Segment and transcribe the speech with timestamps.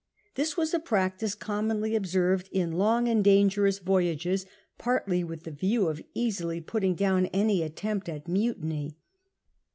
[0.33, 4.47] This was a practice commonly observed in long and dangerous voyages,
[4.79, 8.97] partly with the view of easily putting down any attempt at mutiny.